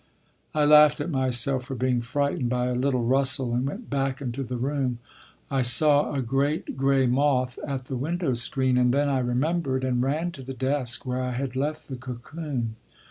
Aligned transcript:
"I 0.55 0.65
laughed 0.65 0.99
at 0.99 1.11
myself 1.11 1.65
for 1.65 1.75
being 1.75 2.01
frightened 2.01 2.49
by 2.49 2.65
a 2.65 2.73
little 2.73 3.03
rustle 3.05 3.53
and 3.53 3.67
went 3.67 3.87
back 3.91 4.19
into 4.19 4.41
the 4.43 4.57
room. 4.57 4.97
I 5.51 5.61
saw 5.61 6.11
a 6.15 6.23
great 6.23 6.75
gray 6.75 7.05
moth 7.05 7.59
at 7.67 7.85
the 7.85 7.95
window 7.95 8.33
screen 8.33 8.79
and 8.79 8.95
then 8.95 9.09
I 9.09 9.19
remembered 9.19 9.83
and 9.83 10.01
ran 10.01 10.31
to 10.31 10.41
the 10.41 10.55
desk 10.55 11.05
where 11.05 11.21
I 11.21 11.33
had 11.33 11.55
left 11.55 11.87
the 11.87 11.97
cocoon. 11.97 12.77